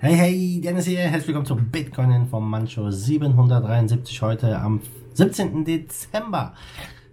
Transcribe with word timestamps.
Hey, 0.00 0.14
hey, 0.14 0.60
Dennis 0.62 0.86
hier. 0.86 1.00
Herzlich 1.00 1.26
willkommen 1.26 1.44
zu 1.44 1.56
Bitcoin 1.56 2.28
vom 2.28 2.48
Mancho 2.48 2.88
773 2.88 4.22
heute 4.22 4.56
am 4.56 4.80
17. 5.14 5.64
Dezember. 5.64 6.54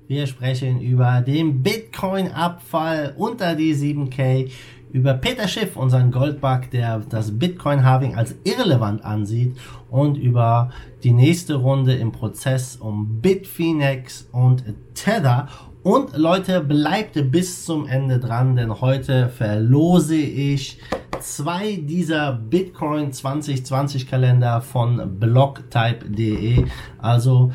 Wir 0.07 0.27
sprechen 0.27 0.79
über 0.79 1.21
den 1.21 1.63
Bitcoin-Abfall 1.63 3.15
unter 3.17 3.55
die 3.55 3.73
7K, 3.73 4.51
über 4.91 5.15
Peter 5.15 5.47
Schiff, 5.47 5.75
unseren 5.75 6.11
Goldbug, 6.11 6.69
der 6.69 6.99
das 7.09 7.39
Bitcoin-Halving 7.39 8.13
als 8.13 8.35
irrelevant 8.43 9.03
ansieht 9.03 9.57
und 9.89 10.15
über 10.15 10.69
die 11.03 11.11
nächste 11.11 11.55
Runde 11.55 11.95
im 11.95 12.11
Prozess 12.11 12.75
um 12.75 13.19
Bitfinex 13.19 14.29
und 14.31 14.63
Tether 14.93 15.47
und 15.81 16.17
Leute, 16.17 16.61
bleibt 16.61 17.13
bis 17.31 17.63
zum 17.63 17.87
Ende 17.87 18.19
dran, 18.19 18.55
denn 18.55 18.81
heute 18.81 19.29
verlose 19.29 20.15
ich 20.15 20.79
zwei 21.21 21.75
dieser 21.75 22.33
Bitcoin 22.33 23.11
2020 23.11 24.07
Kalender 24.07 24.61
von 24.61 25.19
blocktype.de. 25.19 26.65
Also 26.97 27.51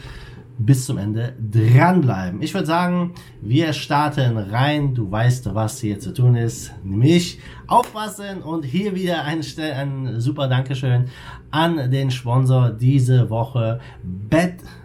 bis 0.58 0.84
zum 0.84 0.98
Ende 0.98 1.34
dranbleiben. 1.40 2.42
Ich 2.42 2.52
würde 2.52 2.66
sagen, 2.66 3.14
wir 3.40 3.72
starten 3.72 4.36
rein. 4.36 4.94
Du 4.94 5.10
weißt, 5.10 5.54
was 5.54 5.80
hier 5.80 5.98
zu 5.98 6.12
tun 6.12 6.36
ist. 6.36 6.72
Nämlich 6.84 7.38
aufpassen 7.66 8.42
und 8.42 8.64
hier 8.64 8.94
wieder 8.94 9.24
ein, 9.24 9.40
ein 9.58 10.20
super 10.20 10.48
Dankeschön 10.48 11.06
an 11.50 11.90
den 11.90 12.10
Sponsor 12.10 12.70
diese 12.70 13.30
Woche, 13.30 13.80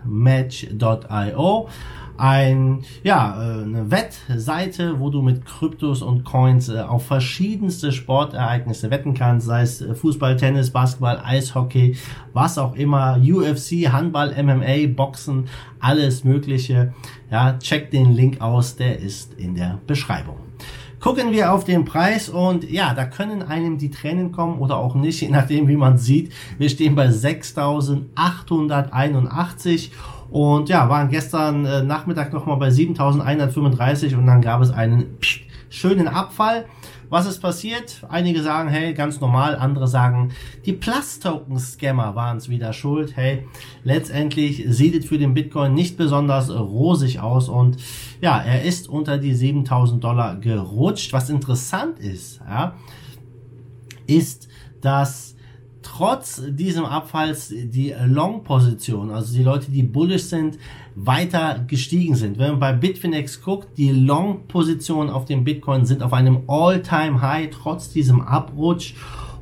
betmatch.io 0.05 1.69
ein, 2.17 2.83
ja, 3.03 3.35
äh, 3.41 3.63
eine 3.63 3.91
Wettseite, 3.91 4.99
wo 4.99 5.09
du 5.09 5.21
mit 5.21 5.45
Kryptos 5.45 6.01
und 6.01 6.23
Coins 6.23 6.69
äh, 6.69 6.79
auf 6.79 7.05
verschiedenste 7.05 7.91
Sportereignisse 7.91 8.89
wetten 8.89 9.13
kannst, 9.13 9.47
sei 9.47 9.61
es 9.61 9.81
äh, 9.81 9.93
Fußball, 9.93 10.37
Tennis, 10.37 10.71
Basketball, 10.71 11.21
Eishockey, 11.23 11.97
was 12.33 12.57
auch 12.57 12.75
immer, 12.75 13.19
UFC, 13.21 13.91
Handball, 13.91 14.33
MMA, 14.41 14.87
Boxen, 14.95 15.47
alles 15.79 16.23
Mögliche. 16.23 16.93
Ja, 17.29 17.57
check 17.59 17.91
den 17.91 18.13
Link 18.13 18.41
aus, 18.41 18.75
der 18.75 18.99
ist 18.99 19.33
in 19.33 19.55
der 19.55 19.79
Beschreibung. 19.85 20.44
Gucken 21.05 21.31
wir 21.31 21.53
auf 21.53 21.63
den 21.65 21.85
Preis 21.85 22.29
und 22.29 22.67
ja, 22.67 22.95
da 22.95 23.05
können 23.05 23.43
einem 23.43 23.77
die 23.77 23.91
Tränen 23.91 24.31
kommen 24.31 24.57
oder 24.57 24.77
auch 24.77 24.95
nicht, 24.95 25.21
je 25.21 25.29
nachdem 25.29 25.67
wie 25.67 25.75
man 25.75 25.99
sieht. 25.99 26.33
Wir 26.57 26.67
stehen 26.67 26.95
bei 26.95 27.09
6.881 27.09 29.91
und 30.31 30.67
ja, 30.67 30.89
waren 30.89 31.09
gestern 31.09 31.63
äh, 31.63 31.83
Nachmittag 31.83 32.33
nochmal 32.33 32.57
bei 32.57 32.71
7135 32.71 34.15
und 34.15 34.25
dann 34.25 34.41
gab 34.41 34.63
es 34.63 34.71
einen 34.71 35.15
schönen 35.69 36.07
Abfall. 36.07 36.65
Was 37.09 37.27
ist 37.27 37.39
passiert? 37.39 38.05
Einige 38.09 38.41
sagen, 38.41 38.69
hey, 38.69 38.93
ganz 38.93 39.19
normal. 39.21 39.55
Andere 39.55 39.87
sagen, 39.87 40.31
die 40.65 40.73
Plus-Token-Scammer 40.73 42.15
waren 42.15 42.37
es 42.37 42.49
wieder 42.49 42.73
schuld. 42.73 43.15
Hey, 43.15 43.47
letztendlich 43.83 44.63
sieht 44.67 44.95
es 44.95 45.05
für 45.05 45.17
den 45.17 45.33
Bitcoin 45.33 45.73
nicht 45.73 45.97
besonders 45.97 46.49
rosig 46.49 47.19
aus 47.19 47.49
und 47.49 47.77
ja, 48.21 48.39
er 48.39 48.63
ist 48.63 48.89
unter 48.89 49.17
die 49.17 49.33
7000 49.33 50.03
Dollar 50.03 50.37
gerutscht. 50.37 51.13
Was 51.13 51.29
interessant 51.29 51.99
ist, 51.99 52.41
ja, 52.47 52.75
ist, 54.07 54.47
dass 54.81 55.35
trotz 55.85 56.41
diesem 56.47 56.85
Abfalls 56.85 57.49
die 57.49 57.93
Long-Position, 58.05 59.11
also 59.11 59.33
die 59.33 59.43
Leute, 59.43 59.71
die 59.71 59.83
bullish 59.83 60.23
sind, 60.23 60.57
weiter 60.95 61.63
gestiegen 61.67 62.15
sind. 62.15 62.37
Wenn 62.37 62.51
man 62.51 62.59
bei 62.59 62.73
Bitfinex 62.73 63.41
guckt, 63.41 63.77
die 63.77 63.91
Long-Positionen 63.91 65.09
auf 65.09 65.25
dem 65.25 65.43
Bitcoin 65.43 65.85
sind 65.85 66.01
auf 66.01 66.13
einem 66.13 66.43
All-Time-High 66.47 67.49
trotz 67.51 67.91
diesem 67.91 68.21
Abrutsch. 68.21 68.95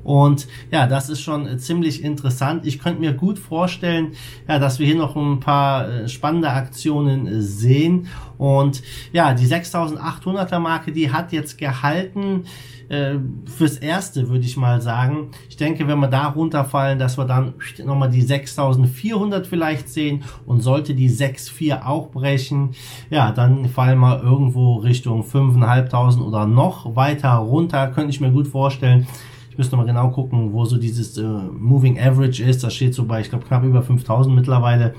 Und 0.03 0.47
ja, 0.71 0.87
das 0.87 1.09
ist 1.09 1.21
schon 1.21 1.59
ziemlich 1.59 2.03
interessant. 2.03 2.65
Ich 2.65 2.79
könnte 2.79 2.99
mir 2.99 3.13
gut 3.13 3.39
vorstellen, 3.39 4.13
ja, 4.47 4.59
dass 4.59 4.79
wir 4.79 4.85
hier 4.85 4.97
noch 4.97 5.15
ein 5.15 5.39
paar 5.39 5.87
äh, 5.87 6.07
spannende 6.09 6.49
Aktionen 6.49 7.41
sehen. 7.41 8.07
Und 8.37 8.83
ja, 9.11 9.33
die 9.33 9.45
6800er 9.45 10.59
Marke, 10.59 10.91
die 10.91 11.11
hat 11.11 11.31
jetzt 11.31 11.57
gehalten 11.57 12.43
äh, 12.89 13.15
fürs 13.45 13.77
Erste, 13.77 14.29
würde 14.29 14.45
ich 14.45 14.57
mal 14.57 14.81
sagen. 14.81 15.31
Ich 15.49 15.57
denke, 15.57 15.87
wenn 15.87 15.99
wir 15.99 16.07
da 16.07 16.27
runterfallen, 16.27 16.99
dass 16.99 17.17
wir 17.17 17.25
dann 17.25 17.53
nochmal 17.83 18.09
die 18.09 18.21
6400 18.21 19.47
vielleicht 19.47 19.89
sehen 19.89 20.23
und 20.45 20.61
sollte 20.61 20.93
die 20.93 21.09
64 21.09 21.73
auch 21.85 22.09
brechen, 22.09 22.71
ja, 23.09 23.31
dann 23.31 23.69
fallen 23.69 23.99
wir 23.99 24.21
irgendwo 24.21 24.75
Richtung 24.75 25.23
5500 25.23 26.21
oder 26.21 26.45
noch 26.45 26.95
weiter 26.95 27.33
runter, 27.35 27.87
könnte 27.87 28.09
ich 28.09 28.21
mir 28.21 28.31
gut 28.31 28.47
vorstellen. 28.47 29.07
Ich 29.53 29.57
müsste 29.59 29.77
mal 29.77 29.85
genau 29.85 30.09
gucken, 30.09 30.51
wo 30.51 30.65
so 30.65 30.77
dieses 30.77 31.15
äh, 31.15 31.21
Moving 31.21 31.99
Average 31.99 32.43
ist. 32.43 32.63
Das 32.63 32.73
steht 32.73 32.95
so 32.95 33.05
bei, 33.05 33.21
ich 33.21 33.29
glaube, 33.29 33.45
knapp 33.45 33.63
über 33.63 33.83
5000 33.83 34.35
mittlerweile. 34.35 34.95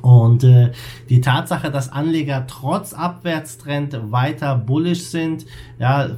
Und 0.00 0.44
äh, 0.44 0.70
die 1.08 1.20
Tatsache, 1.20 1.72
dass 1.72 1.90
Anleger 1.90 2.46
trotz 2.46 2.92
Abwärtstrend 2.92 4.12
weiter 4.12 4.54
bullish 4.54 5.02
sind, 5.02 5.44
ja, 5.80 6.10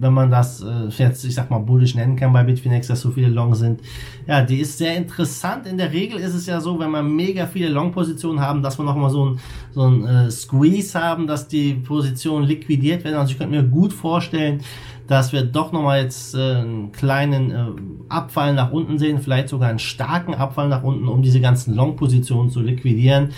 wenn 0.00 0.12
man 0.12 0.32
das 0.32 0.60
äh, 0.60 0.88
jetzt, 0.88 1.24
ich 1.24 1.36
sag 1.36 1.50
mal, 1.50 1.58
bullish 1.58 1.94
nennen 1.94 2.16
kann 2.16 2.32
bei 2.32 2.42
Bitfinex, 2.42 2.88
dass 2.88 3.00
so 3.00 3.12
viele 3.12 3.28
Long 3.28 3.54
sind, 3.54 3.80
ja, 4.26 4.40
die 4.40 4.58
ist 4.58 4.78
sehr 4.78 4.96
interessant. 4.96 5.68
In 5.68 5.78
der 5.78 5.92
Regel 5.92 6.18
ist 6.18 6.34
es 6.34 6.46
ja 6.46 6.60
so, 6.60 6.80
wenn 6.80 6.90
man 6.90 7.14
mega 7.14 7.46
viele 7.46 7.68
Long-Positionen 7.68 8.40
haben, 8.40 8.60
dass 8.60 8.76
wir 8.76 8.84
nochmal 8.84 9.10
so 9.10 9.26
ein, 9.26 9.40
so 9.70 9.82
ein 9.82 10.04
äh, 10.04 10.30
Squeeze 10.32 10.98
haben, 10.98 11.28
dass 11.28 11.46
die 11.46 11.74
Positionen 11.74 12.44
liquidiert 12.44 13.04
werden. 13.04 13.16
Also 13.16 13.32
ich 13.32 13.38
könnte 13.38 13.54
mir 13.54 13.62
gut 13.62 13.92
vorstellen, 13.92 14.62
dass 15.08 15.32
wir 15.32 15.42
doch 15.42 15.72
nochmal 15.72 16.02
jetzt 16.02 16.34
äh, 16.34 16.38
einen 16.38 16.92
kleinen 16.92 17.50
äh, 17.50 17.64
Abfall 18.10 18.54
nach 18.54 18.70
unten 18.70 18.98
sehen, 18.98 19.18
vielleicht 19.18 19.48
sogar 19.48 19.70
einen 19.70 19.78
starken 19.78 20.34
Abfall 20.34 20.68
nach 20.68 20.84
unten, 20.84 21.08
um 21.08 21.22
diese 21.22 21.40
ganzen 21.40 21.74
Long-Positionen 21.74 22.50
zu 22.50 22.60
liquidieren. 22.60 23.30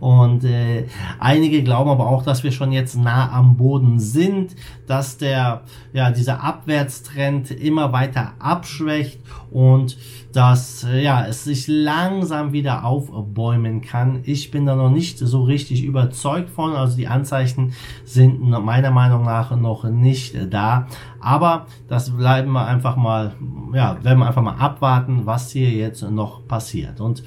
Und 0.00 0.44
äh, 0.44 0.86
einige 1.18 1.62
glauben 1.62 1.90
aber 1.90 2.06
auch, 2.06 2.22
dass 2.22 2.44
wir 2.44 2.52
schon 2.52 2.72
jetzt 2.72 2.96
nah 2.96 3.32
am 3.32 3.56
Boden 3.56 3.98
sind, 3.98 4.54
dass 4.86 5.18
der 5.18 5.62
ja 5.92 6.10
dieser 6.10 6.42
Abwärtstrend 6.42 7.50
immer 7.50 7.92
weiter 7.92 8.32
abschwächt 8.38 9.20
und 9.50 9.96
dass 10.32 10.84
äh, 10.84 11.02
ja 11.02 11.26
es 11.26 11.44
sich 11.44 11.66
langsam 11.68 12.52
wieder 12.52 12.84
aufbäumen 12.84 13.80
kann. 13.80 14.20
Ich 14.24 14.50
bin 14.50 14.66
da 14.66 14.76
noch 14.76 14.90
nicht 14.90 15.18
so 15.18 15.42
richtig 15.42 15.82
überzeugt 15.82 16.50
von, 16.50 16.74
also 16.74 16.96
die 16.96 17.08
Anzeichen 17.08 17.72
sind 18.04 18.40
meiner 18.40 18.90
Meinung 18.90 19.24
nach 19.24 19.56
noch 19.56 19.84
nicht 19.84 20.36
da, 20.50 20.86
aber 21.20 21.66
das 21.88 22.10
bleiben 22.10 22.52
wir 22.52 22.66
einfach 22.66 22.96
mal 22.96 23.34
ja, 23.72 24.02
werden 24.02 24.18
wir 24.18 24.26
einfach 24.26 24.42
mal 24.42 24.56
abwarten, 24.56 25.26
was 25.26 25.50
hier 25.50 25.70
jetzt 25.70 26.02
noch 26.02 26.46
passiert. 26.46 27.00
Und 27.00 27.22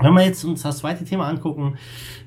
wenn 0.00 0.12
wir 0.14 0.24
jetzt 0.24 0.44
uns 0.44 0.62
das 0.62 0.78
zweite 0.78 1.04
Thema 1.04 1.28
angucken, 1.28 1.76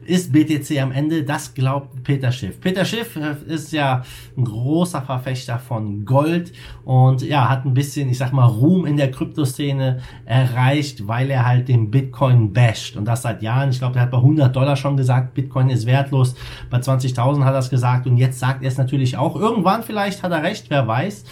ist 0.06 0.32
BTC 0.32 0.82
am 0.82 0.92
Ende, 0.92 1.24
das 1.24 1.54
glaubt 1.54 2.04
Peter 2.04 2.32
Schiff. 2.32 2.60
Peter 2.60 2.84
Schiff 2.84 3.16
äh, 3.16 3.36
ist 3.46 3.72
ja 3.72 4.04
ein 4.36 4.44
großer 4.44 5.02
Verfechter 5.04 5.60
von 5.60 6.04
Gold 6.04 6.52
und 6.84 7.22
ja, 7.22 7.48
hat 7.48 7.66
ein 7.66 7.76
bisschen, 7.76 8.10
ich 8.10 8.18
sag 8.18 8.34
mal, 8.34 8.46
Ruhm 8.46 8.86
in 8.86 8.98
der 8.98 9.12
Kryptoszene 9.12 10.00
erreicht, 10.26 11.08
weil 11.08 11.30
er 11.30 11.46
halt 11.46 11.68
den 11.68 11.92
Bitcoin 11.92 12.54
basht 12.54 12.96
und 12.98 13.06
das 13.06 13.22
seit 13.22 13.44
Jahren. 13.44 13.70
Ich 13.70 13.80
glaube, 13.80 13.98
er 13.98 14.04
hat 14.04 14.12
bei 14.12 14.18
100 14.18 14.56
Dollar 14.56 14.76
schon 14.76 14.98
gesagt, 14.98 15.36
Bitcoin 15.36 15.70
ist 15.70 15.86
wertlos. 15.86 16.36
Bei 16.72 16.80
20.000 16.80 17.44
hat 17.44 17.54
er 17.54 17.60
es 17.60 17.70
gesagt 17.70 18.08
und 18.08 18.18
jetzt 18.18 18.40
sagt 18.40 18.64
er 18.64 18.70
es 18.70 18.78
natürlich 18.78 19.16
auch. 19.16 19.36
Irgendwann 19.36 19.84
vielleicht 19.84 20.24
hat 20.24 20.32
er 20.32 20.42
recht, 20.42 20.70
wer 20.70 20.88
weiß. 20.88 21.24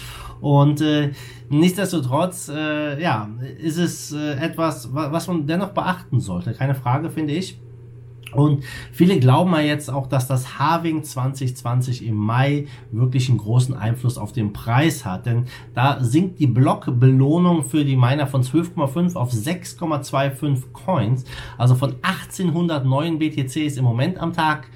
Und 0.42 0.82
äh, 0.82 1.12
nichtsdestotrotz, 1.50 2.50
äh, 2.50 3.02
ja, 3.02 3.30
ist 3.58 3.78
es 3.78 4.12
äh, 4.14 4.34
etwas, 4.36 4.94
was 4.94 5.28
man 5.28 5.48
dennoch 5.48 5.70
beachten 5.70 6.20
sollte. 6.20 6.54
Keine 6.54 6.76
Frage, 6.76 7.10
finde 7.10 7.34
ich. 7.34 7.60
Und 8.34 8.64
viele 8.92 9.20
glauben 9.20 9.52
ja 9.54 9.62
jetzt 9.62 9.90
auch, 9.90 10.08
dass 10.08 10.28
das 10.28 10.60
Halving 10.60 11.04
2020 11.04 12.06
im 12.06 12.16
Mai 12.16 12.68
wirklich 12.92 13.30
einen 13.30 13.38
großen 13.38 13.76
Einfluss 13.76 14.18
auf 14.18 14.32
den 14.32 14.54
Preis 14.54 15.06
hat. 15.06 15.26
Denn 15.26 15.46
da 15.74 16.04
sinkt 16.04 16.40
die 16.40 16.48
Blockbelohnung 16.48 17.64
für 17.64 17.86
die 17.86 17.96
Miner 17.96 18.28
von 18.28 18.44
12,5 18.44 19.16
auf 19.16 19.32
6,25 19.32 20.72
Coins. 20.74 21.24
Also 21.58 21.76
von 21.76 21.96
1809 22.02 23.20
BTCs 23.20 23.78
im 23.78 23.86
Moment 23.86 24.20
am 24.20 24.34
Tag 24.34 24.70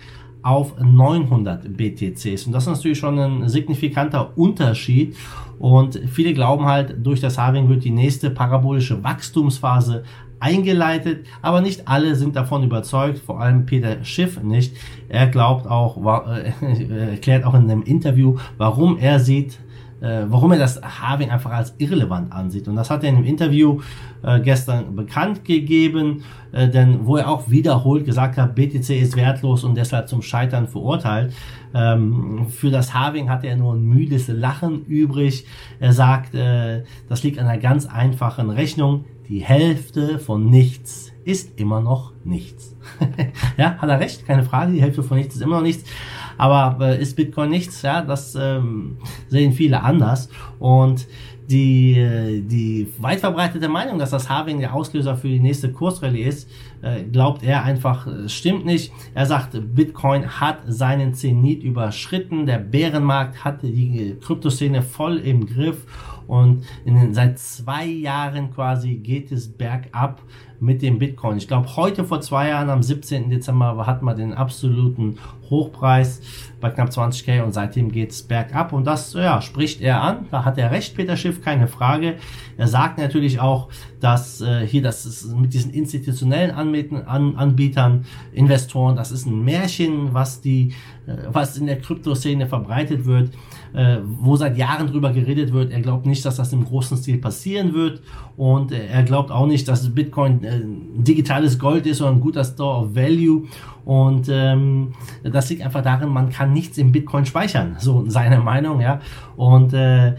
auf 0.44 0.80
900 0.80 1.78
BTCs. 1.78 2.46
Und 2.46 2.54
das 2.54 2.64
ist 2.64 2.74
natürlich 2.74 2.98
schon 2.98 3.20
ein 3.20 3.50
signifikanter 3.50 4.36
Unterschied. 4.38 5.16
Und 5.60 6.00
viele 6.12 6.34
glauben 6.34 6.66
halt, 6.66 6.96
durch 7.06 7.22
das 7.22 7.38
Halving 7.38 7.70
wird 7.70 7.84
die 7.84 7.92
nächste 7.92 8.32
parabolische 8.32 9.04
Wachstumsphase 9.04 10.04
eingeleitet, 10.40 11.28
aber 11.44 11.62
nicht 11.62 11.88
alle 11.88 12.16
sind 12.16 12.36
davon 12.36 12.64
überzeugt, 12.64 13.20
vor 13.20 13.40
allem 13.40 13.68
Peter 13.68 14.04
Schiff 14.04 14.42
nicht. 14.42 14.76
Er 15.08 15.28
glaubt 15.28 15.68
auch, 15.68 15.98
äh, 16.62 17.12
erklärt 17.12 17.46
auch 17.46 17.54
in 17.54 17.70
einem 17.70 17.84
Interview, 17.84 18.38
warum 18.58 18.98
er 18.98 19.20
sieht, 19.20 19.60
äh, 20.02 20.24
warum 20.28 20.52
er 20.52 20.60
das 20.60 20.82
Halving 20.82 21.30
einfach 21.30 21.52
als 21.52 21.76
irrelevant 21.78 22.32
ansieht. 22.32 22.68
Und 22.68 22.76
das 22.76 22.90
hat 22.90 23.04
er 23.04 23.10
in 23.10 23.18
einem 23.18 23.26
Interview 23.26 23.82
äh, 24.24 24.40
gestern 24.40 24.96
bekannt 24.96 25.46
gegeben, 25.46 26.24
äh, 26.52 26.68
denn 26.68 27.06
wo 27.06 27.18
er 27.18 27.30
auch 27.30 27.50
wiederholt 27.50 28.06
gesagt 28.06 28.38
hat, 28.38 28.56
BTC 28.56 28.90
ist 28.90 29.16
wertlos 29.16 29.64
und 29.64 29.76
deshalb 29.76 30.10
zum 30.10 30.22
Scheitern 30.22 30.68
verurteilt. 30.68 31.34
Ähm, 31.74 32.48
für 32.50 32.72
das 32.72 32.94
Halving 32.94 33.30
hat 33.30 33.44
er 33.44 33.56
nur 33.56 33.76
ein 33.76 33.84
müdes 33.84 34.28
Lachen 34.28 34.86
übrig. 34.86 35.46
Er 35.80 35.94
sagt, 35.94 36.34
äh, 36.36 36.84
das 37.08 37.24
liegt 37.24 37.40
an 37.40 37.48
einer 37.48 37.62
ganz 37.62 37.86
einfachen 37.86 38.50
Rechnung. 38.50 39.06
Die 39.30 39.40
Hälfte 39.40 40.20
von 40.20 40.50
nichts 40.50 41.11
ist 41.24 41.60
immer 41.60 41.82
noch 41.82 42.14
nichts. 42.24 42.76
ja, 43.58 43.76
hat 43.78 43.90
er 43.90 44.00
recht, 44.00 44.26
keine 44.26 44.44
Frage. 44.44 44.74
Die 44.74 44.82
Hälfte 44.82 45.04
von 45.04 45.18
nichts 45.18 45.36
ist 45.36 45.42
immer 45.42 45.58
noch 45.58 45.64
nichts. 45.64 45.90
Aber 46.38 46.78
äh, 46.82 47.02
ist 47.02 47.16
Bitcoin 47.16 47.50
nichts? 47.50 47.82
Ja, 47.82 48.02
das 48.02 48.36
ähm, 48.36 48.98
sehen 49.30 49.54
viele 49.54 49.84
anders. 49.84 50.30
Und 50.60 51.08
die, 51.52 52.00
äh, 52.00 52.42
die 52.42 52.88
weit 52.98 53.20
verbreitete 53.20 53.68
Meinung, 53.68 54.00
dass 54.00 54.12
das 54.12 54.30
Halving 54.30 54.60
der 54.60 54.74
Auslöser 54.74 55.18
für 55.18 55.28
die 55.28 55.40
nächste 55.40 55.72
Kursrallye 55.72 56.24
ist, 56.24 56.50
äh, 56.82 57.04
glaubt 57.04 57.44
er 57.44 57.64
einfach, 57.64 58.08
äh, 58.08 58.30
stimmt 58.30 58.66
nicht. 58.66 58.94
Er 59.14 59.26
sagt, 59.26 59.60
Bitcoin 59.76 60.40
hat 60.40 60.60
seinen 60.68 61.14
Zenit 61.14 61.64
überschritten, 61.64 62.46
der 62.46 62.60
Bärenmarkt 62.60 63.44
hat 63.44 63.64
die 63.64 64.16
Kryptoszene 64.22 64.82
voll 64.82 65.18
im 65.18 65.46
Griff 65.46 65.86
und 66.32 66.64
in 66.86 66.96
den, 66.96 67.14
seit 67.14 67.40
zwei 67.40 67.86
Jahren 67.86 68.54
quasi 68.54 68.96
geht 68.96 69.34
es 69.34 69.52
bergab 69.52 70.22
mit 70.62 70.82
dem 70.82 70.98
Bitcoin. 70.98 71.36
Ich 71.36 71.50
glaube, 71.50 71.76
heute 71.76 72.06
vor 72.06 72.22
zwei 72.22 72.48
Jahren, 72.48 72.70
am 72.70 72.84
17. 72.84 73.30
Dezember, 73.30 73.86
hat 73.86 74.02
man 74.02 74.16
den 74.16 74.34
absoluten 74.34 75.18
Hochpreis 75.50 76.22
bei 76.62 76.70
knapp 76.70 76.90
20k 76.90 77.42
und 77.42 77.52
seitdem 77.52 77.92
geht's 77.92 78.24
bergab 78.24 78.72
und 78.72 78.86
das 78.86 79.12
ja, 79.14 79.42
spricht 79.42 79.82
er 79.82 80.02
an. 80.02 80.28
Da 80.32 80.46
hat 80.46 80.58
er 80.58 80.72
recht, 80.72 80.96
Peter 80.96 81.18
Schiff, 81.18 81.42
keine 81.42 81.68
Frage. 81.68 82.16
Er 82.58 82.68
sagt 82.68 82.98
natürlich 82.98 83.42
auch, 83.42 83.68
dass 84.00 84.40
äh, 84.40 84.66
hier 84.66 84.82
das 84.82 85.06
ist 85.06 85.36
mit 85.36 85.54
diesen 85.54 85.74
institutionellen 85.74 86.52
Anbietern, 86.52 87.02
An 87.02 87.36
Anbietern, 87.36 88.06
Investoren, 88.32 88.96
das 88.96 89.12
ist 89.12 89.26
ein 89.26 89.44
Märchen, 89.44 90.14
was 90.14 90.40
die, 90.40 90.74
äh, 91.08 91.18
was 91.28 91.58
in 91.58 91.66
der 91.66 91.80
Kryptoszene 91.80 92.48
verbreitet 92.48 93.06
wird, 93.06 93.32
äh, 93.74 93.98
wo 94.04 94.36
seit 94.36 94.58
Jahren 94.58 94.88
drüber 94.88 95.12
geredet 95.12 95.54
wird. 95.54 95.72
Er 95.72 95.82
glaubt 95.82 96.06
nicht, 96.06 96.26
dass 96.26 96.36
das 96.36 96.54
im 96.54 96.66
großen 96.66 96.98
Stil 96.98 97.18
passieren 97.18 97.74
wird 97.74 98.02
und 98.38 98.72
äh, 98.72 98.88
er 98.88 99.04
glaubt 99.04 99.32
auch 99.32 99.46
nicht, 99.46 99.68
dass 99.68 99.94
Bitcoin 99.94 100.44
äh, 100.44 100.62
digitales 100.98 101.60
Gold 101.60 101.86
ist 101.86 102.02
oder 102.02 102.12
ein 102.12 102.20
guter 102.20 102.44
Store 102.44 102.86
of 102.86 102.96
Value 102.96 103.48
und 103.86 104.30
ähm, 104.30 104.94
das 105.24 105.50
liegt 105.50 105.64
einfach 105.64 105.82
darin, 105.82 106.10
man 106.10 106.30
kann 106.30 106.54
nichts 106.54 106.78
im 106.78 106.92
Bitcoin 106.92 107.26
speichern, 107.26 107.76
so 107.80 108.04
seine 108.08 108.40
Meinung, 108.40 108.82
ja. 108.82 109.00
Und 109.36 109.74
äh, 109.74 110.16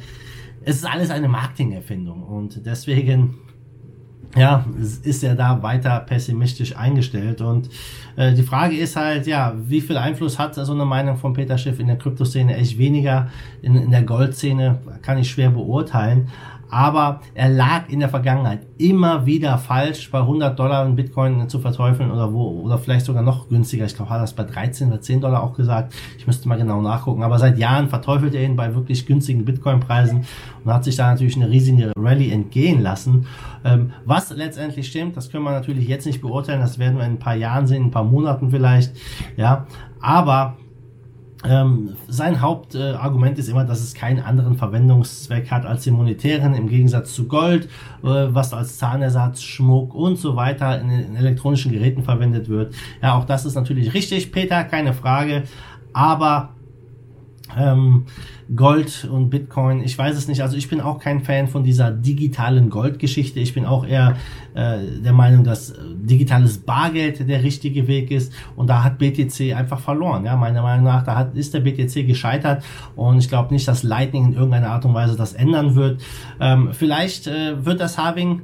es 0.65 0.77
ist 0.77 0.87
alles 0.87 1.11
eine 1.11 1.29
Marketingerfindung 1.29 2.23
und 2.23 2.65
deswegen 2.65 3.35
ja, 4.35 4.65
ist 5.03 5.23
er 5.23 5.35
da 5.35 5.63
weiter 5.63 6.01
pessimistisch 6.01 6.77
eingestellt. 6.77 7.41
Und 7.41 7.69
äh, 8.17 8.33
die 8.33 8.43
Frage 8.43 8.77
ist 8.77 8.97
halt, 8.97 9.27
ja, 9.27 9.55
wie 9.67 9.81
viel 9.81 9.99
Einfluss 9.99 10.39
hat 10.39 10.55
so 10.55 10.73
eine 10.73 10.85
Meinung 10.85 11.17
von 11.17 11.33
Peter 11.35 11.59
Schiff 11.59 11.79
in 11.79 11.87
der 11.87 11.97
Kryptoszene? 11.97 12.57
Echt 12.57 12.79
weniger. 12.79 13.31
In, 13.61 13.77
in 13.77 13.91
der 13.91 14.03
Goldszene 14.03 14.79
kann 15.03 15.19
ich 15.19 15.31
schwer 15.31 15.51
beurteilen 15.51 16.29
aber 16.73 17.21
er 17.35 17.51
lag 17.51 17.91
in 17.91 18.01
der 18.01 18.09
Vergangenheit 18.09 18.67
immer 18.79 19.27
wieder 19.27 19.59
falsch, 19.59 20.11
bei 20.11 20.21
100 20.21 20.59
Dollar 20.59 20.87
in 20.87 20.97
Bitcoin 20.97 21.47
zu 21.47 21.59
verteufeln 21.59 22.11
oder 22.11 22.33
wo, 22.33 22.63
oder 22.63 22.79
vielleicht 22.79 23.05
sogar 23.05 23.23
noch 23.23 23.51
günstiger. 23.51 23.85
Ich 23.85 23.95
glaube, 23.95 24.11
hat 24.11 24.23
das 24.23 24.33
bei 24.33 24.45
13 24.45 24.89
oder 24.89 25.03
10 25.03 25.21
Dollar 25.21 25.43
auch 25.43 25.53
gesagt. 25.53 25.93
Ich 26.17 26.27
müsste 26.27 26.49
mal 26.49 26.57
genau 26.57 26.81
nachgucken. 26.81 27.25
Aber 27.25 27.39
seit 27.39 27.59
Jahren 27.59 27.91
verteufelt 27.91 28.35
er 28.35 28.43
ihn 28.43 28.57
bei 28.57 28.75
wirklich 28.75 29.05
günstigen 29.05 29.45
Bitcoin-Preisen 29.45 30.25
und 30.65 30.73
hat 30.73 30.85
sich 30.85 30.97
da 30.97 31.11
natürlich 31.11 31.37
eine 31.37 31.51
riesige 31.51 31.93
Rallye 31.95 32.33
entgehen 32.33 32.81
lassen. 32.81 33.27
Ähm, 33.67 33.93
was 34.07 34.31
letztendlich 34.31 34.89
stimmt, 34.89 35.19
das 35.19 35.31
können 35.31 35.45
wir 35.45 35.51
natürlich 35.51 35.87
jetzt 35.87 36.07
nicht 36.07 36.23
beurteilen. 36.23 36.63
Das 36.63 36.79
werden 36.79 36.97
wir 36.97 37.05
in 37.05 37.13
ein 37.13 37.19
paar 37.19 37.37
Jahren 37.37 37.67
sehen, 37.67 37.83
in 37.83 37.89
ein 37.89 37.91
paar 37.91 38.05
Monaten 38.05 38.51
vielleicht. 38.51 38.97
Ja, 39.37 39.67
aber 40.01 40.57
ähm, 41.45 41.97
sein 42.09 42.41
Hauptargument 42.41 43.37
äh, 43.37 43.41
ist 43.41 43.49
immer, 43.49 43.65
dass 43.65 43.81
es 43.81 43.95
keinen 43.95 44.21
anderen 44.21 44.57
Verwendungszweck 44.57 45.51
hat 45.51 45.67
als 45.67 45.85
den 45.85 45.95
monetären, 45.95 46.55
im 46.55 46.69
Gegensatz 46.69 47.15
zu 47.15 47.27
Gold, 47.27 47.65
äh, 47.65 47.69
was 48.03 48.53
als 48.53 48.79
Zahnersatz, 48.79 49.43
Schmuck 49.43 49.95
und 49.95 50.17
so 50.17 50.37
weiter 50.37 50.81
in, 50.81 50.91
in 50.91 51.17
elektronischen 51.17 51.73
Geräten 51.73 52.05
verwendet 52.05 52.49
wird. 52.49 52.75
Ja, 53.03 53.15
auch 53.19 53.25
das 53.25 53.45
ist 53.45 53.57
natürlich 53.57 53.93
richtig, 53.93 54.31
Peter, 54.31 54.63
keine 54.65 54.93
Frage. 54.93 55.43
Aber 55.93 56.51
ähm, 57.59 58.07
Gold 58.57 59.09
und 59.11 59.31
Bitcoin, 59.31 59.83
ich 59.83 59.97
weiß 59.97 60.17
es 60.17 60.29
nicht. 60.29 60.43
Also 60.43 60.57
ich 60.57 60.69
bin 60.69 60.81
auch 60.81 60.99
kein 60.99 61.21
Fan 61.21 61.49
von 61.49 61.65
dieser 61.65 61.91
digitalen 61.91 62.71
Goldgeschichte. 62.71 63.41
Ich 63.41 63.55
bin 63.55 63.65
auch 63.65 63.87
eher 63.87 64.17
äh, 64.55 64.79
der 65.03 65.13
Meinung, 65.13 65.45
dass 65.45 65.71
äh, 65.71 65.77
digitales 65.95 66.59
Bargeld 66.59 67.29
der 67.29 67.43
richtige 67.43 67.87
Weg 67.87 68.11
ist. 68.11 68.33
Und 68.57 68.69
da 68.69 68.85
hat 68.85 68.99
BTC 68.99 69.55
einfach 69.55 69.81
verloren. 69.81 70.25
Ja, 70.25 70.37
meiner 70.37 70.63
Meinung 70.63 70.85
nach, 70.85 71.05
da 71.05 71.17
hat, 71.17 71.35
ist 71.35 71.55
der 71.55 71.61
BTC 71.61 72.07
gescheitert. 72.07 72.65
Und 72.97 73.19
ich 73.19 73.29
glaube 73.29 73.55
nicht, 73.55 73.67
dass 73.69 73.83
Lightning 73.83 74.27
in 74.27 74.35
irgendeiner 74.35 74.71
Art 74.71 74.85
und 74.85 74.95
Weise 74.95 75.17
das 75.17 75.33
ändern 75.33 75.75
wird. 75.75 76.03
Ähm, 76.41 76.71
vielleicht 76.73 77.27
äh, 77.27 77.65
wird 77.65 77.81
das 77.81 77.97
Having 77.97 78.43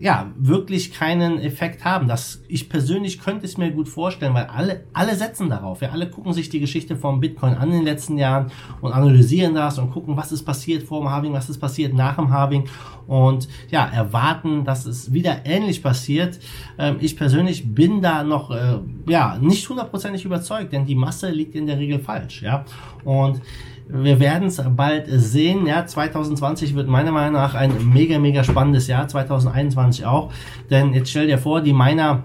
ja, 0.00 0.30
wirklich 0.36 0.92
keinen 0.92 1.40
Effekt 1.40 1.84
haben. 1.84 2.06
Das, 2.06 2.42
ich 2.48 2.68
persönlich 2.68 3.20
könnte 3.20 3.46
es 3.46 3.58
mir 3.58 3.70
gut 3.70 3.88
vorstellen, 3.88 4.34
weil 4.34 4.46
alle, 4.46 4.84
alle 4.92 5.14
setzen 5.16 5.50
darauf. 5.50 5.82
Ja, 5.82 5.90
alle 5.90 6.08
gucken 6.08 6.32
sich 6.32 6.48
die 6.48 6.60
Geschichte 6.60 6.96
vom 6.96 7.20
Bitcoin 7.20 7.54
an 7.54 7.68
in 7.68 7.78
den 7.78 7.84
letzten 7.84 8.16
Jahren 8.16 8.50
und 8.80 8.92
analysieren 8.92 9.54
das 9.54 9.78
und 9.78 9.90
gucken, 9.90 10.16
was 10.16 10.30
ist 10.30 10.44
passiert 10.44 10.84
vor 10.84 11.00
dem 11.00 11.10
Halving, 11.10 11.32
was 11.32 11.50
ist 11.50 11.58
passiert 11.58 11.94
nach 11.94 12.16
dem 12.16 12.30
Halving 12.30 12.68
und 13.08 13.48
ja, 13.70 13.86
erwarten, 13.86 14.64
dass 14.64 14.86
es 14.86 15.12
wieder 15.12 15.46
ähnlich 15.46 15.82
passiert. 15.82 16.38
Ähm, 16.78 16.96
ich 17.00 17.16
persönlich 17.16 17.74
bin 17.74 18.02
da 18.02 18.22
noch, 18.22 18.50
äh, 18.50 18.78
ja, 19.08 19.38
nicht 19.40 19.68
hundertprozentig 19.68 20.24
überzeugt, 20.24 20.72
denn 20.72 20.84
die 20.84 20.94
Masse 20.94 21.30
liegt 21.30 21.54
in 21.54 21.66
der 21.66 21.78
Regel 21.78 21.98
falsch, 21.98 22.42
ja. 22.42 22.64
Und 23.04 23.40
wir 23.88 24.20
werden 24.20 24.48
es 24.48 24.62
bald 24.76 25.06
sehen. 25.08 25.66
Ja, 25.66 25.86
2020 25.86 26.74
wird 26.74 26.88
meiner 26.88 27.12
Meinung 27.12 27.34
nach 27.34 27.54
ein 27.54 27.72
mega, 27.92 28.18
mega 28.18 28.44
spannendes 28.44 28.86
Jahr. 28.86 29.08
2021 29.08 30.04
auch. 30.04 30.32
Denn 30.70 30.92
jetzt 30.92 31.10
stell 31.10 31.26
dir 31.26 31.38
vor, 31.38 31.60
die 31.60 31.72
Miner, 31.72 32.24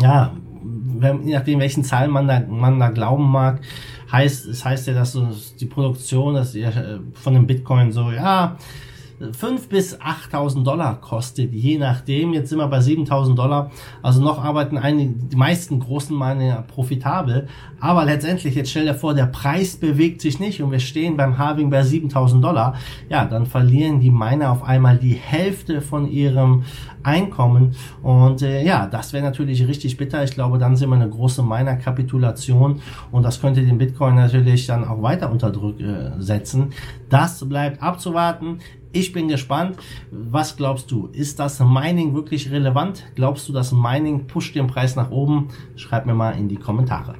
ja, 0.00 0.32
je 1.00 1.34
nachdem, 1.34 1.60
welchen 1.60 1.84
Zahlen 1.84 2.10
man 2.10 2.26
da, 2.26 2.40
man 2.40 2.78
da 2.78 2.88
glauben 2.88 3.30
mag, 3.30 3.60
heißt, 4.10 4.46
es 4.46 4.64
heißt 4.64 4.86
ja, 4.88 4.94
dass 4.94 5.16
die 5.60 5.66
Produktion 5.66 6.34
dass 6.34 6.54
äh, 6.54 6.98
von 7.12 7.34
dem 7.34 7.46
Bitcoin 7.46 7.92
so, 7.92 8.10
ja, 8.10 8.56
5 9.32 9.68
bis 9.68 10.00
8.000 10.00 10.62
Dollar 10.64 11.00
kostet, 11.00 11.52
je 11.52 11.78
nachdem. 11.78 12.32
Jetzt 12.32 12.50
sind 12.50 12.58
wir 12.58 12.68
bei 12.68 12.78
7.000 12.78 13.34
Dollar. 13.34 13.70
Also 14.02 14.22
noch 14.22 14.42
arbeiten 14.42 14.78
einige, 14.78 15.12
die 15.12 15.36
meisten 15.36 15.80
großen 15.80 16.16
Miner 16.16 16.62
profitabel. 16.62 17.48
Aber 17.80 18.04
letztendlich, 18.04 18.54
jetzt 18.54 18.70
stell 18.70 18.86
dir 18.86 18.94
vor, 18.94 19.14
der 19.14 19.26
Preis 19.26 19.76
bewegt 19.76 20.20
sich 20.20 20.40
nicht 20.40 20.62
und 20.62 20.70
wir 20.70 20.80
stehen 20.80 21.16
beim 21.16 21.38
Halving 21.38 21.70
bei 21.70 21.82
7.000 21.82 22.40
Dollar. 22.40 22.74
Ja, 23.08 23.24
dann 23.24 23.46
verlieren 23.46 24.00
die 24.00 24.10
Miner 24.10 24.50
auf 24.50 24.62
einmal 24.62 24.98
die 24.98 25.14
Hälfte 25.14 25.80
von 25.80 26.10
ihrem 26.10 26.64
Einkommen. 27.02 27.74
Und 28.02 28.42
äh, 28.42 28.64
ja, 28.64 28.86
das 28.86 29.12
wäre 29.12 29.24
natürlich 29.24 29.66
richtig 29.66 29.96
bitter. 29.96 30.24
Ich 30.24 30.32
glaube, 30.32 30.58
dann 30.58 30.76
sind 30.76 30.90
wir 30.90 30.96
eine 30.96 31.08
große 31.08 31.42
Miner-Kapitulation 31.42 32.80
und 33.12 33.22
das 33.22 33.40
könnte 33.40 33.64
den 33.64 33.78
Bitcoin 33.78 34.16
natürlich 34.16 34.66
dann 34.66 34.84
auch 34.84 35.02
weiter 35.02 35.30
unter 35.30 35.50
Druck 35.50 35.80
äh, 35.80 36.10
setzen. 36.18 36.72
Das 37.08 37.48
bleibt 37.48 37.82
abzuwarten. 37.82 38.58
Ich 38.92 39.12
bin 39.12 39.28
gespannt. 39.28 39.76
Was 40.10 40.56
glaubst 40.56 40.90
du? 40.90 41.08
Ist 41.12 41.38
das 41.38 41.60
Mining 41.60 42.14
wirklich 42.14 42.50
relevant? 42.50 43.04
Glaubst 43.14 43.48
du, 43.48 43.52
dass 43.52 43.72
Mining 43.72 44.26
pusht 44.26 44.54
den 44.54 44.66
Preis 44.66 44.96
nach 44.96 45.10
oben? 45.10 45.48
Schreib 45.76 46.06
mir 46.06 46.14
mal 46.14 46.32
in 46.32 46.48
die 46.48 46.56
Kommentare. 46.56 47.16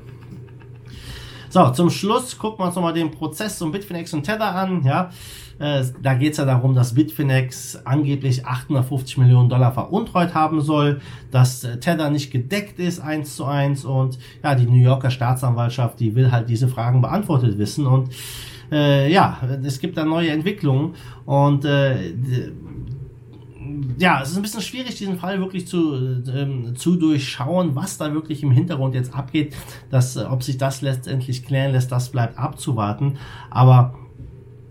So, 1.50 1.68
zum 1.70 1.90
Schluss 1.90 2.38
gucken 2.38 2.60
wir 2.60 2.66
uns 2.66 2.74
nochmal 2.74 2.92
den 2.92 3.10
Prozess 3.10 3.60
um 3.60 3.72
Bitfinex 3.72 4.12
und 4.14 4.22
Tether 4.22 4.54
an. 4.54 4.82
Ja, 4.82 5.10
äh, 5.58 5.84
da 6.02 6.14
geht 6.14 6.32
es 6.32 6.38
ja 6.38 6.44
darum, 6.44 6.74
dass 6.74 6.94
Bitfinex 6.94 7.80
angeblich 7.84 8.46
850 8.46 9.18
Millionen 9.18 9.48
Dollar 9.48 9.72
veruntreut 9.72 10.34
haben 10.34 10.60
soll, 10.60 11.00
dass 11.30 11.64
äh, 11.64 11.80
Tether 11.80 12.10
nicht 12.10 12.30
gedeckt 12.30 12.78
ist 12.78 13.00
eins 13.00 13.34
zu 13.36 13.44
eins 13.44 13.84
und 13.84 14.18
ja, 14.42 14.54
die 14.54 14.66
New 14.66 14.82
Yorker 14.82 15.10
Staatsanwaltschaft, 15.10 16.00
die 16.00 16.14
will 16.14 16.30
halt 16.30 16.48
diese 16.48 16.68
Fragen 16.68 17.00
beantwortet 17.00 17.58
wissen 17.58 17.86
und 17.86 18.10
äh, 18.70 19.12
ja, 19.12 19.40
es 19.64 19.80
gibt 19.80 19.96
da 19.96 20.04
neue 20.04 20.30
Entwicklungen 20.30 20.94
und 21.24 21.64
äh, 21.64 22.12
ja, 23.98 24.22
es 24.22 24.30
ist 24.30 24.36
ein 24.36 24.42
bisschen 24.42 24.62
schwierig, 24.62 24.94
diesen 24.96 25.18
Fall 25.18 25.38
wirklich 25.40 25.66
zu, 25.66 26.22
ähm, 26.32 26.74
zu 26.76 26.96
durchschauen, 26.96 27.74
was 27.74 27.98
da 27.98 28.12
wirklich 28.14 28.42
im 28.42 28.50
Hintergrund 28.50 28.94
jetzt 28.94 29.14
abgeht. 29.14 29.54
Dass, 29.90 30.16
äh, 30.16 30.24
ob 30.24 30.42
sich 30.42 30.58
das 30.58 30.80
letztendlich 30.82 31.44
klären 31.44 31.72
lässt, 31.72 31.92
das 31.92 32.10
bleibt 32.10 32.38
abzuwarten. 32.38 33.18
Aber 33.50 33.94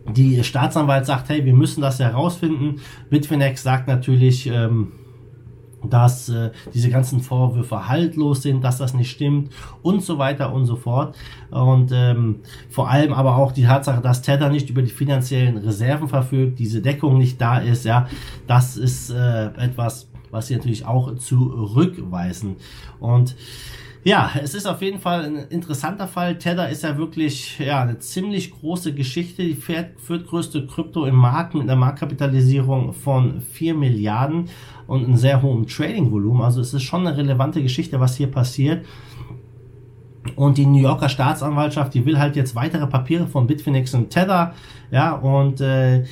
die 0.08 0.44
Staatsanwalt 0.44 1.06
sagt, 1.06 1.30
hey, 1.30 1.46
wir 1.46 1.54
müssen 1.54 1.82
das 1.82 2.00
herausfinden. 2.00 2.80
Bitfinex 3.10 3.64
sagt 3.64 3.88
natürlich, 3.88 4.48
ähm, 4.48 4.92
dass 5.84 6.30
äh, 6.30 6.52
diese 6.74 6.90
ganzen 6.90 7.20
Vorwürfe 7.20 7.88
haltlos 7.88 8.42
sind, 8.42 8.64
dass 8.64 8.78
das 8.78 8.94
nicht 8.94 9.12
stimmt 9.12 9.52
und 9.82 10.02
so 10.02 10.18
weiter 10.18 10.54
und 10.54 10.66
so 10.66 10.76
fort. 10.76 11.16
Und 11.52 11.92
ähm, 11.94 12.38
vor 12.70 12.90
allem 12.90 13.14
aber 13.14 13.36
auch 13.38 13.52
die 13.52 13.64
Tatsache, 13.64 14.02
dass 14.02 14.22
Tether 14.22 14.50
nicht 14.50 14.70
über 14.70 14.82
die 14.82 14.92
finanziellen 14.92 15.58
Reserven 15.58 16.08
verfügt, 16.08 16.60
diese 16.60 16.82
Deckung 16.82 17.18
nicht 17.18 17.40
da 17.40 17.60
ist, 17.60 17.86
ja, 17.86 18.08
das 18.48 18.78
ist 18.78 19.12
äh, 19.12 19.48
etwas, 19.58 20.10
was 20.32 20.48
sie 20.48 20.56
natürlich 20.56 20.86
auch 20.86 21.16
zurückweisen. 21.16 22.58
Und 23.00 23.36
ja, 24.04 24.32
es 24.42 24.54
ist 24.54 24.66
auf 24.66 24.82
jeden 24.82 25.00
Fall 25.00 25.26
ein 25.26 25.36
interessanter 25.50 26.08
Fall. 26.08 26.38
Tether 26.38 26.70
ist 26.70 26.84
ja 26.84 26.98
wirklich 26.98 27.60
ja, 27.60 27.82
eine 27.82 28.00
ziemlich 28.00 28.52
große 28.52 28.94
Geschichte. 28.94 29.44
Die 29.44 29.56
viertgrößte 29.56 30.66
Krypto 30.66 31.06
im 31.06 31.16
Markt 31.16 31.54
mit 31.54 31.64
einer 31.64 31.76
Marktkapitalisierung 31.76 32.94
von 32.94 33.42
4 33.42 33.74
Milliarden 33.74 34.50
und 34.88 35.04
einem 35.04 35.18
sehr 35.18 35.42
hohen 35.42 35.68
Trading-Volumen. 35.68 36.42
Also 36.42 36.62
es 36.62 36.74
ist 36.74 36.84
schon 36.84 37.06
eine 37.06 37.18
relevante 37.18 37.62
Geschichte, 37.62 38.00
was 38.00 38.16
hier 38.16 38.28
passiert. 38.28 38.86
Und 40.36 40.58
die 40.58 40.66
New 40.66 40.82
Yorker 40.82 41.10
Staatsanwaltschaft, 41.10 41.94
die 41.94 42.06
will 42.06 42.20
halt 42.20 42.36
jetzt 42.36 42.56
weitere 42.56 42.88
Papiere 42.88 43.28
von 43.28 43.48
Bitfinex 43.48 43.94
und 43.94 44.10
Tether, 44.10 44.54
ja, 44.92 45.14
und 45.14 45.62
äh, 45.62 46.04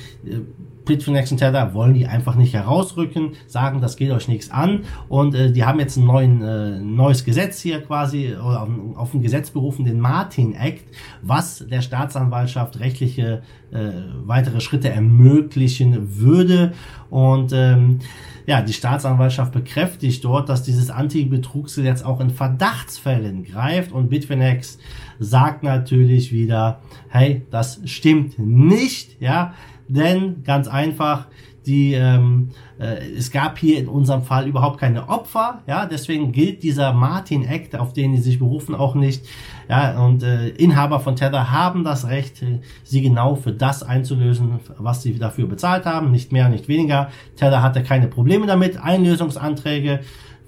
Bitfinex 0.86 1.30
und 1.32 1.38
Tether 1.38 1.74
wollen 1.74 1.94
die 1.94 2.06
einfach 2.06 2.36
nicht 2.36 2.54
herausrücken, 2.54 3.32
sagen, 3.46 3.80
das 3.80 3.96
geht 3.96 4.10
euch 4.10 4.28
nichts 4.28 4.50
an. 4.50 4.84
Und 5.08 5.34
äh, 5.34 5.52
die 5.52 5.64
haben 5.64 5.78
jetzt 5.78 5.96
ein 5.96 6.06
neuen, 6.06 6.42
äh, 6.42 6.80
neues 6.80 7.24
Gesetz 7.24 7.60
hier 7.60 7.82
quasi 7.82 8.34
oder 8.34 8.62
auf, 8.62 8.68
auf 8.96 9.14
ein 9.14 9.20
Gesetz 9.20 9.50
berufen, 9.50 9.84
den 9.84 10.00
Martin 10.00 10.54
Act, 10.54 10.84
was 11.22 11.66
der 11.68 11.82
Staatsanwaltschaft 11.82 12.80
rechtliche 12.80 13.42
äh, 13.72 13.90
weitere 14.24 14.60
Schritte 14.60 14.88
ermöglichen 14.88 16.18
würde. 16.18 16.72
Und 17.10 17.52
ähm, 17.52 17.98
ja, 18.46 18.62
die 18.62 18.72
Staatsanwaltschaft 18.72 19.52
bekräftigt 19.52 20.24
dort, 20.24 20.48
dass 20.48 20.62
dieses 20.62 20.88
Anti-Betrugsgesetz 20.88 22.02
auch 22.02 22.20
in 22.20 22.30
Verdachtsfällen 22.30 23.44
greift. 23.44 23.90
Und 23.90 24.08
Bitfinex 24.08 24.78
sagt 25.18 25.64
natürlich 25.64 26.32
wieder, 26.32 26.80
hey, 27.08 27.42
das 27.50 27.80
stimmt 27.84 28.38
nicht, 28.38 29.20
ja, 29.20 29.54
denn 29.88 30.42
ganz 30.44 30.68
einfach, 30.68 31.26
die 31.66 31.94
ähm, 31.94 32.50
äh, 32.78 33.04
es 33.16 33.32
gab 33.32 33.58
hier 33.58 33.78
in 33.78 33.88
unserem 33.88 34.22
Fall 34.22 34.46
überhaupt 34.46 34.78
keine 34.78 35.08
Opfer, 35.08 35.62
ja, 35.66 35.86
deswegen 35.86 36.30
gilt 36.30 36.62
dieser 36.62 36.92
Martin 36.92 37.44
Act, 37.44 37.76
auf 37.76 37.92
den 37.92 38.12
die 38.12 38.20
sich 38.20 38.38
berufen, 38.38 38.74
auch 38.74 38.94
nicht, 38.94 39.26
ja, 39.68 39.98
und 40.04 40.22
äh, 40.22 40.48
Inhaber 40.50 41.00
von 41.00 41.16
Tether 41.16 41.50
haben 41.50 41.82
das 41.82 42.06
Recht, 42.06 42.42
äh, 42.42 42.60
sie 42.84 43.02
genau 43.02 43.34
für 43.34 43.52
das 43.52 43.82
einzulösen, 43.82 44.60
was 44.78 45.02
sie 45.02 45.18
dafür 45.18 45.48
bezahlt 45.48 45.86
haben, 45.86 46.12
nicht 46.12 46.30
mehr, 46.30 46.48
nicht 46.48 46.68
weniger. 46.68 47.10
Tether 47.34 47.62
hatte 47.62 47.82
keine 47.82 48.06
Probleme 48.06 48.46
damit, 48.46 48.80
Einlösungsanträge 48.80 50.00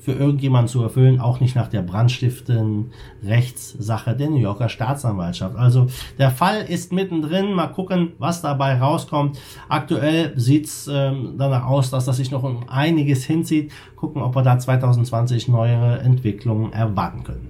für 0.08 0.14
irgendjemanden 0.14 0.68
zu 0.68 0.82
erfüllen, 0.82 1.20
auch 1.20 1.38
nicht 1.40 1.54
nach 1.54 1.68
der 1.68 1.82
brandstiftenden 1.82 2.92
Rechtssache 3.22 4.16
der 4.16 4.30
New 4.30 4.38
Yorker 4.38 4.70
Staatsanwaltschaft. 4.70 5.54
Also 5.54 5.88
der 6.18 6.30
Fall 6.30 6.62
ist 6.62 6.94
mittendrin, 6.94 7.52
mal 7.52 7.66
gucken, 7.66 8.12
was 8.18 8.40
dabei 8.40 8.78
rauskommt. 8.78 9.38
Aktuell 9.68 10.32
sieht's 10.36 10.88
ähm, 10.90 11.34
danach 11.36 11.66
aus, 11.66 11.90
dass 11.90 12.06
das 12.06 12.16
sich 12.16 12.30
noch 12.30 12.42
um 12.42 12.66
einiges 12.70 13.24
hinzieht. 13.24 13.70
Gucken, 13.96 14.22
ob 14.22 14.34
wir 14.34 14.40
da 14.40 14.58
2020 14.58 15.48
neuere 15.48 15.98
Entwicklungen 15.98 16.72
erwarten 16.72 17.24
können. 17.24 17.48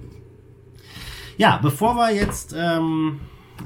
Ja, 1.37 1.61
bevor 1.61 1.95
wir 1.95 2.13
jetzt 2.13 2.53
ähm, 2.59 3.21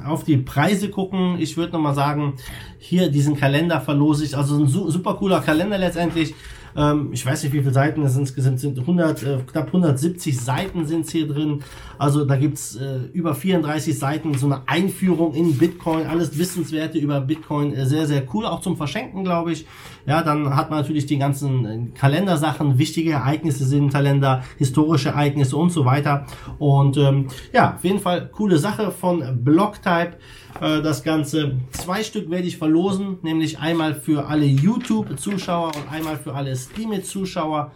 auf 0.05 0.23
die 0.23 0.37
Preise 0.37 0.91
gucken, 0.91 1.37
ich 1.39 1.57
würde 1.57 1.73
nochmal 1.73 1.95
sagen, 1.95 2.33
hier 2.77 3.09
diesen 3.09 3.35
Kalender 3.35 3.81
verlose 3.81 4.23
ich, 4.23 4.37
also 4.37 4.55
ein 4.61 4.67
super 4.67 5.15
cooler 5.15 5.41
Kalender 5.41 5.79
letztendlich 5.79 6.35
ähm, 6.75 7.09
ich 7.11 7.25
weiß 7.25 7.43
nicht, 7.43 7.53
wie 7.53 7.59
viele 7.59 7.73
Seiten 7.73 8.03
es 8.03 8.17
insgesamt 8.17 8.59
sind. 8.59 8.79
100, 8.79 9.23
äh, 9.23 9.37
knapp 9.45 9.67
170 9.67 10.39
Seiten 10.39 10.85
sind 10.85 11.09
hier 11.09 11.27
drin. 11.27 11.63
Also 11.97 12.25
da 12.25 12.35
gibt's 12.35 12.75
äh, 12.75 12.99
über 13.13 13.35
34 13.35 13.97
Seiten, 13.97 14.33
so 14.33 14.47
eine 14.47 14.61
Einführung 14.67 15.33
in 15.33 15.57
Bitcoin, 15.57 16.07
alles 16.07 16.37
Wissenswerte 16.37 16.97
über 16.97 17.21
Bitcoin, 17.21 17.73
äh, 17.73 17.85
sehr, 17.85 18.05
sehr 18.05 18.23
cool, 18.33 18.45
auch 18.45 18.61
zum 18.61 18.77
Verschenken, 18.77 19.23
glaube 19.23 19.51
ich. 19.51 19.65
Ja, 20.05 20.21
dann 20.21 20.55
hat 20.55 20.69
man 20.69 20.79
natürlich 20.79 21.05
die 21.05 21.17
ganzen 21.17 21.65
äh, 21.65 21.97
Kalendersachen, 21.97 22.77
wichtige 22.77 23.11
Ereignisse 23.11 23.65
sind 23.65 23.93
Kalender, 23.93 24.43
historische 24.57 25.09
Ereignisse 25.09 25.55
und 25.55 25.71
so 25.71 25.85
weiter. 25.85 26.25
Und 26.59 26.97
ähm, 26.97 27.27
ja, 27.53 27.75
auf 27.75 27.83
jeden 27.83 27.99
Fall 27.99 28.29
coole 28.31 28.57
Sache 28.57 28.91
von 28.91 29.43
Blocktype. 29.43 30.17
Äh, 30.61 30.81
das 30.81 31.03
Ganze. 31.03 31.59
Zwei 31.71 32.03
Stück 32.03 32.29
werde 32.29 32.47
ich 32.47 32.57
verlosen, 32.57 33.17
nämlich 33.21 33.59
einmal 33.59 33.95
für 33.95 34.27
alle 34.27 34.45
YouTube-Zuschauer 34.45 35.75
und 35.75 35.91
einmal 35.91 36.17
für 36.17 36.33
alle 36.33 36.55
Steam-Zuschauer. 36.55 37.71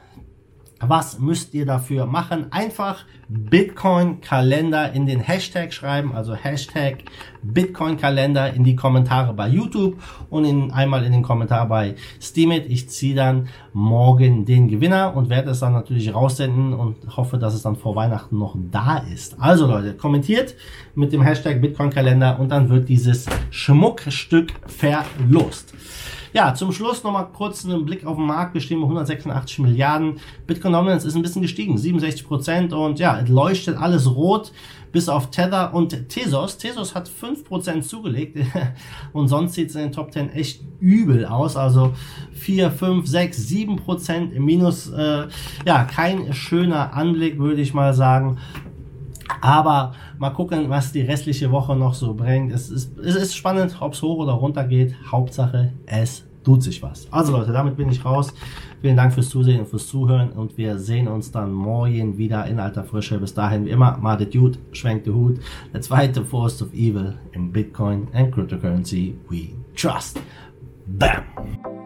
Was 0.79 1.17
müsst 1.19 1.55
ihr 1.55 1.65
dafür 1.65 2.05
machen? 2.05 2.51
Einfach 2.51 3.05
Bitcoin 3.27 4.21
Kalender 4.21 4.93
in 4.93 5.07
den 5.07 5.19
Hashtag 5.19 5.73
schreiben, 5.73 6.13
also 6.13 6.35
Hashtag 6.35 6.99
Bitcoin 7.53 7.97
Kalender 7.97 8.53
in 8.53 8.63
die 8.63 8.75
Kommentare 8.75 9.33
bei 9.33 9.47
YouTube 9.47 9.97
und 10.29 10.45
in, 10.45 10.71
einmal 10.71 11.03
in 11.03 11.11
den 11.11 11.23
Kommentar 11.23 11.67
bei 11.67 11.95
Steemit. 12.21 12.65
Ich 12.69 12.89
ziehe 12.89 13.15
dann 13.15 13.47
morgen 13.73 14.45
den 14.45 14.67
Gewinner 14.67 15.15
und 15.15 15.29
werde 15.29 15.51
es 15.51 15.59
dann 15.59 15.73
natürlich 15.73 16.13
raussenden 16.13 16.73
und 16.73 17.15
hoffe, 17.15 17.37
dass 17.37 17.53
es 17.53 17.61
dann 17.61 17.75
vor 17.75 17.95
Weihnachten 17.95 18.37
noch 18.37 18.55
da 18.71 18.97
ist. 18.97 19.39
Also 19.39 19.65
Leute, 19.67 19.93
kommentiert 19.95 20.55
mit 20.95 21.13
dem 21.13 21.21
Hashtag 21.21 21.61
Bitcoin 21.61 21.89
Kalender 21.89 22.39
und 22.39 22.49
dann 22.49 22.69
wird 22.69 22.89
dieses 22.89 23.25
Schmuckstück 23.49 24.53
verlost. 24.67 25.73
Ja, 26.33 26.53
zum 26.53 26.71
Schluss 26.71 27.03
nochmal 27.03 27.27
kurz 27.33 27.65
einen 27.65 27.85
Blick 27.85 28.05
auf 28.05 28.17
den 28.17 28.25
Markt. 28.25 28.53
Wir 28.53 28.61
stehen 28.61 28.79
bei 28.79 28.85
186 28.85 29.59
Milliarden. 29.59 30.19
Bitcoin 30.45 30.73
Dominance 30.73 31.07
ist 31.07 31.15
ein 31.15 31.21
bisschen 31.21 31.41
gestiegen, 31.41 31.77
67 31.77 32.27
Prozent. 32.27 32.73
Und 32.73 32.99
ja, 32.99 33.19
es 33.19 33.29
leuchtet 33.29 33.77
alles 33.77 34.13
rot, 34.13 34.51
bis 34.91 35.09
auf 35.09 35.29
Tether 35.29 35.73
und 35.73 36.09
Tesos. 36.09 36.57
Tesos 36.57 36.95
hat 36.95 37.07
5 37.07 37.45
Prozent 37.45 37.85
zugelegt. 37.85 38.37
und 39.13 39.27
sonst 39.27 39.53
sieht 39.53 39.69
es 39.69 39.75
in 39.75 39.83
den 39.83 39.91
Top 39.91 40.11
10 40.11 40.31
echt 40.31 40.61
übel 40.79 41.25
aus. 41.25 41.55
Also 41.55 41.93
4, 42.33 42.71
5, 42.71 43.07
6, 43.07 43.37
7 43.37 43.75
Prozent 43.77 44.33
im 44.33 44.45
Minus. 44.45 44.89
Äh, 44.89 45.27
ja, 45.65 45.83
kein 45.83 46.33
schöner 46.33 46.93
Anblick, 46.93 47.39
würde 47.39 47.61
ich 47.61 47.73
mal 47.73 47.93
sagen. 47.93 48.37
Aber 49.41 49.93
mal 50.17 50.29
gucken, 50.31 50.69
was 50.69 50.91
die 50.91 51.01
restliche 51.01 51.51
Woche 51.51 51.75
noch 51.75 51.93
so 51.93 52.13
bringt. 52.13 52.51
Es 52.51 52.69
ist, 52.69 52.97
es 52.97 53.15
ist 53.15 53.35
spannend, 53.35 53.75
ob 53.79 53.93
es 53.93 54.01
hoch 54.01 54.17
oder 54.17 54.33
runter 54.33 54.63
geht. 54.63 54.95
Hauptsache, 55.11 55.73
es 55.85 56.26
tut 56.47 56.63
sich 56.63 56.81
was. 56.81 57.11
Also 57.11 57.33
Leute, 57.33 57.51
damit 57.51 57.75
bin 57.75 57.89
ich 57.89 58.05
raus. 58.05 58.33
Vielen 58.79 58.95
Dank 58.95 59.13
fürs 59.13 59.27
Zusehen 59.27 59.59
und 59.59 59.67
fürs 59.67 59.87
Zuhören 59.87 60.29
und 60.29 60.57
wir 60.57 60.79
sehen 60.79 61.09
uns 61.09 61.29
dann 61.29 61.51
morgen 61.51 62.17
wieder 62.17 62.45
in 62.45 62.57
alter 62.57 62.85
Frische. 62.85 63.19
Bis 63.19 63.33
dahin 63.33 63.65
wie 63.65 63.71
immer, 63.71 63.99
the 64.17 64.25
Dude, 64.25 64.57
schwenkt 64.71 65.07
den 65.07 65.15
Hut. 65.15 65.39
Der 65.73 65.81
zweite 65.81 66.23
Force 66.23 66.61
of 66.61 66.73
Evil 66.73 67.17
in 67.33 67.51
Bitcoin 67.51 68.07
and 68.13 68.33
Cryptocurrency 68.33 69.15
we 69.29 69.49
trust. 69.75 70.21
Bam! 70.85 71.76